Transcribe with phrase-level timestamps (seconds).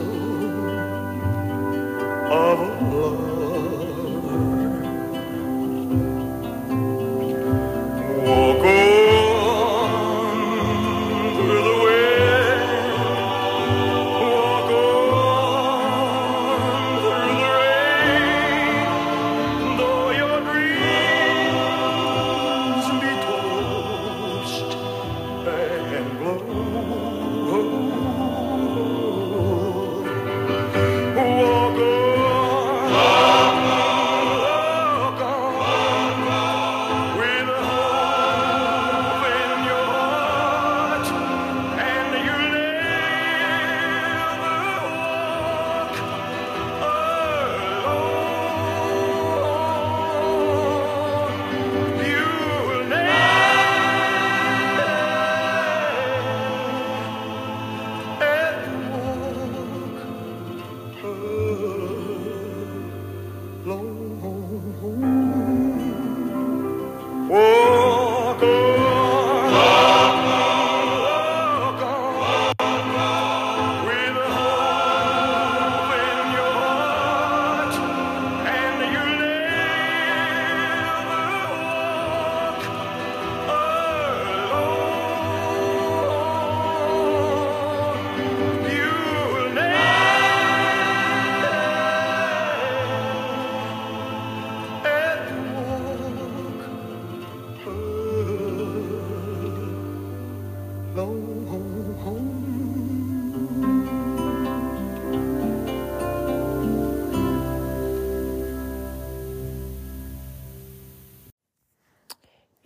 [63.67, 64.08] Lord.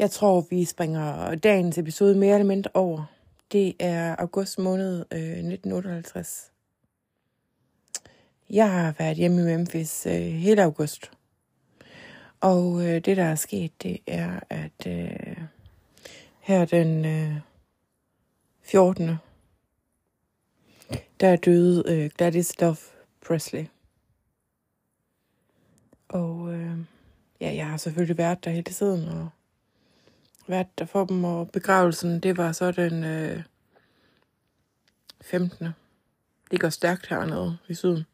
[0.02, 3.04] Jeg tror, vi springer dagens episode mere eller mindre over.
[3.52, 6.52] Det er august måned øh, 1958.
[8.50, 11.10] Jeg har været hjemme i Memphis øh, hele august.
[12.40, 15.36] Og øh, det, der er sket, det er, at øh,
[16.40, 17.36] her den øh,
[18.62, 19.10] 14.
[21.20, 22.76] Der døde øh, Gladys Love
[23.26, 23.64] Presley.
[26.08, 26.78] Og øh,
[27.40, 29.28] ja, jeg har selvfølgelig været der hele tiden, og
[30.46, 33.42] vært der for dem, og begravelsen, det var så den øh,
[35.20, 35.68] 15.
[36.50, 38.04] Det går stærkt hernede i syden.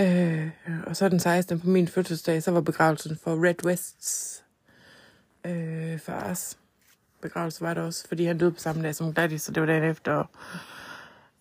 [0.00, 0.50] Øh,
[0.86, 1.60] og så den 16.
[1.60, 4.44] på min fødselsdag, så var begravelsen for Red Wests
[5.44, 6.58] øh, fars
[7.20, 9.66] begravelse var det også, fordi han døde på samme dag som Gladys, så det var
[9.66, 10.12] dagen efter.
[10.12, 10.26] Og,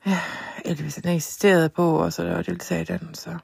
[0.06, 0.19] ja,
[0.66, 3.38] Elvis han eksisterede på, og så der var deltaget i den, så...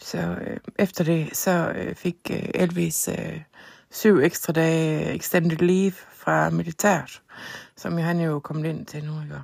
[0.00, 3.42] Så øh, efter det, så øh, fik øh, Elvis øh,
[3.90, 7.22] syv ekstra dage extended leave fra militæret,
[7.76, 9.42] som jo han jo kommet ind til nu, ikke?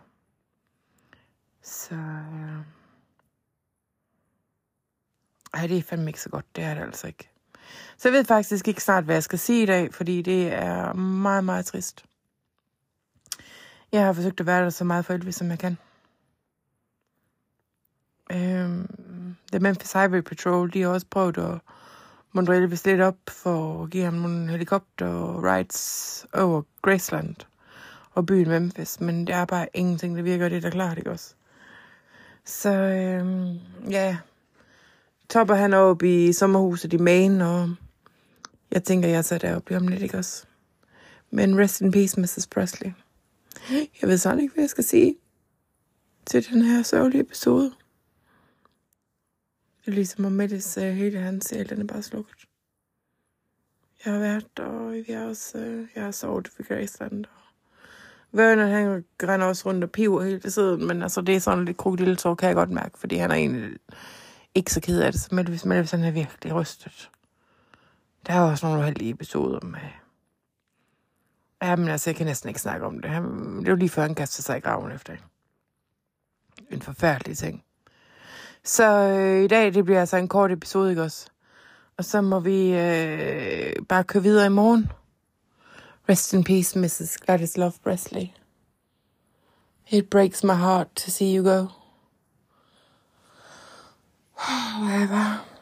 [1.62, 1.94] Så...
[1.94, 2.58] Øh,
[5.54, 6.56] ej, det er fandme ikke så godt.
[6.56, 7.30] Det er det altså ikke.
[7.96, 10.92] Så jeg ved faktisk ikke snart, hvad jeg skal sige i dag, fordi det er
[10.92, 12.04] meget, meget trist.
[13.92, 15.78] Jeg har forsøgt at være der så meget for Elvis, som jeg kan.
[18.30, 19.05] Øhm,
[19.52, 21.58] The Memphis Highway Patrol, de har også prøvet at
[22.32, 27.36] mundre Elvis lidt op for at give ham nogle helikopter-rides over Graceland
[28.15, 31.10] og byen Memphis, men det er bare ingenting, der virker, det er da klart, ikke
[31.10, 31.34] også?
[32.44, 33.59] Så øhm,
[33.91, 34.16] ja,
[35.28, 37.71] topper han op i sommerhuset i Maine, og
[38.71, 40.47] jeg tænker, jeg tager deroppe om lidt, ikke også?
[41.30, 42.47] Men rest in peace, Mrs.
[42.47, 42.92] Presley.
[43.71, 45.16] Jeg ved sådan ikke, hvad jeg skal sige
[46.26, 47.72] til den her sørgelige episode.
[49.86, 52.44] Ligesom og Mettes uh, øh, hele hans sjæl, den er bare slukket.
[54.04, 57.47] Jeg har været, der, og vi har også, uh, jeg har sovet ved Graceland, og
[58.33, 61.77] Vernon, han grænder også rundt og piver hele tiden, men altså, det er sådan lidt
[61.77, 63.78] krokodilletår, kan jeg godt mærke, fordi han er egentlig
[64.54, 67.10] ikke så ked af det, som så Melvis, Melvis, han er virkelig rystet.
[68.27, 69.80] Der er også nogle uheldige episoder med...
[71.62, 73.10] Ja, men altså, jeg kan næsten ikke snakke om det.
[73.10, 73.24] Han,
[73.59, 75.24] det var lige før, han kastede sig i graven efter det.
[76.71, 77.65] En forfærdelig ting.
[78.66, 81.27] Så øh, i dag, det bliver altså en kort episode, ikke også?
[81.97, 84.92] Og så må vi øh, bare køre videre i morgen.
[86.09, 87.18] Rest in peace, Mrs.
[87.18, 88.27] Gladys Love Presley.
[89.89, 91.66] It breaks my heart to see you go.
[94.83, 95.55] Whatever.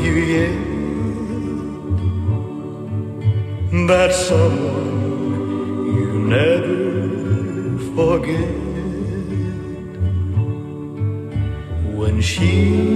[0.00, 0.54] You yet.
[3.88, 8.50] That someone you never forget
[11.96, 12.87] when she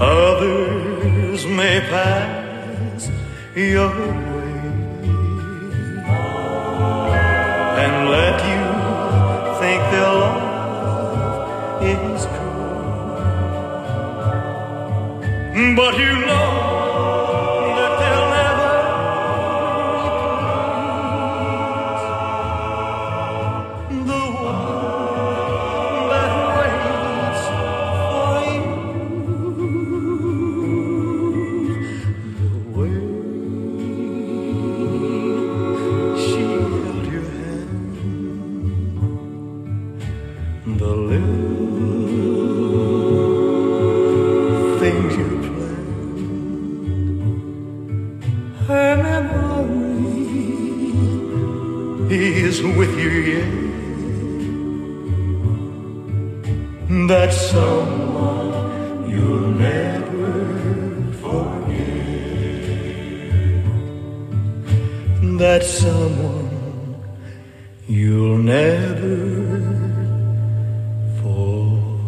[0.00, 3.10] Others may pass
[3.54, 4.52] your way
[7.82, 8.64] and let you
[9.60, 12.72] think their love is true.
[15.76, 16.71] But you know
[65.62, 66.96] That someone
[67.88, 69.60] you'll never
[71.22, 72.02] forget.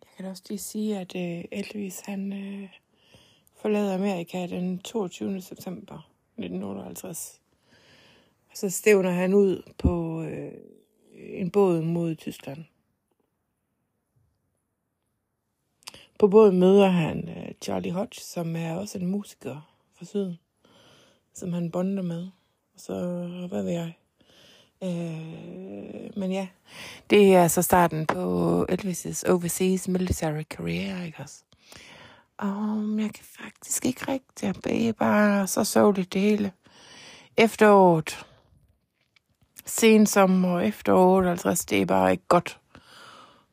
[0.00, 2.68] Jeg kan også lige sige, at øh, Elvis han øh,
[3.56, 5.40] forlader Amerika den 22.
[5.40, 7.41] september 1958.
[8.52, 10.52] Og så stævner han ud på øh,
[11.14, 12.64] en båd mod Tyskland.
[16.18, 20.38] På båden møder han øh, Charlie Hodge, som er også en musiker fra syden,
[21.34, 22.22] som han bonder med.
[22.74, 22.94] Og så,
[23.48, 23.92] hvad ved jeg?
[24.82, 26.48] Øh, men ja,
[27.10, 31.42] det er så starten på Elvis' overseas military career, ikke også?
[32.36, 36.52] Og jeg kan faktisk ikke rigtig, Jeg er bare så så det hele.
[37.36, 38.26] Efteråret,
[39.64, 42.58] sen sommer, efter 50, det er bare ikke godt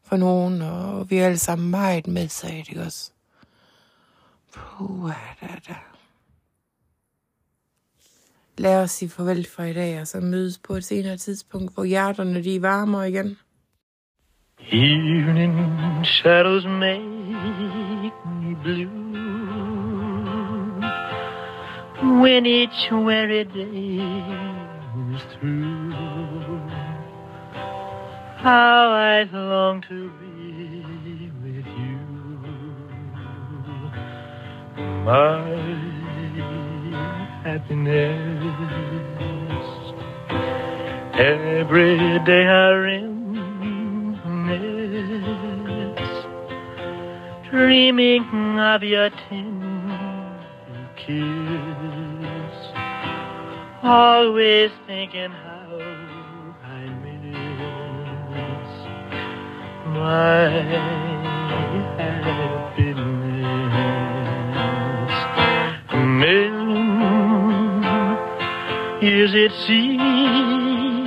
[0.04, 3.12] for nogen, og vi er alle sammen meget medsaget, ikke også?
[4.54, 5.12] Puh,
[5.42, 5.76] da, da.
[8.58, 11.84] Lad os sige farvel for i dag, og så mødes på et senere tidspunkt, hvor
[11.84, 13.38] hjerterne de er varmere igen.
[14.72, 17.02] Evening shadows make
[18.26, 19.10] me blue
[22.22, 24.79] when each weary day
[25.16, 25.94] is through.
[28.38, 32.00] How I long to be with you,
[35.04, 35.42] my
[37.44, 38.40] happiness.
[41.14, 43.50] Every day I reminisce,
[47.50, 48.24] dreaming
[48.60, 50.40] of your tender
[50.96, 52.09] kiss.
[53.82, 55.80] Always thinking how
[56.64, 58.70] I miss
[59.86, 60.50] my
[61.98, 62.74] happiness.
[65.94, 66.60] Million
[69.02, 71.00] years it seems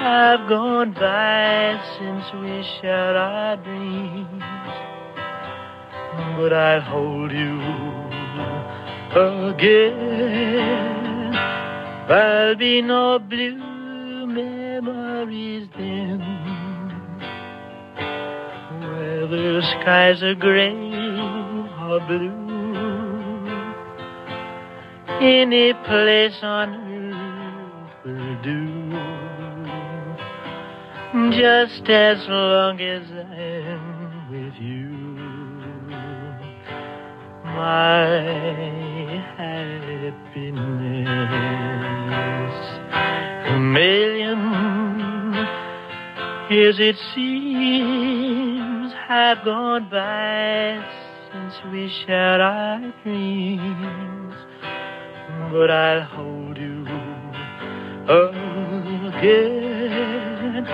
[0.00, 4.42] have gone by since we shared our dreams.
[6.36, 7.60] but I'll hold you
[9.50, 10.79] again.
[12.10, 16.18] There'll be no blue memories then.
[18.80, 20.74] Whether skies are gray
[21.86, 23.46] or blue,
[25.20, 28.90] any place on earth will do.
[31.30, 35.10] Just as long as I'm with you
[37.44, 40.50] my happiness.
[43.72, 44.40] Million
[46.50, 50.84] years it seems have gone by
[51.30, 54.34] since we shared our dreams,
[55.52, 56.84] but I'll hold you
[59.06, 60.66] again.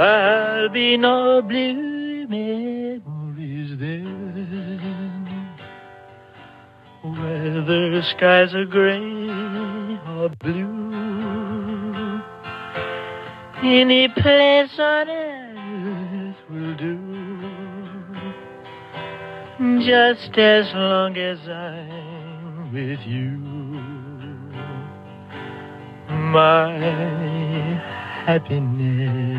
[0.00, 4.48] I'll be no blue memories then.
[7.04, 10.87] Whether skies are gray or blue,
[13.62, 16.98] any place on earth will do.
[19.80, 23.38] Just as long as I'm with you,
[26.08, 26.70] my
[28.26, 29.37] happiness.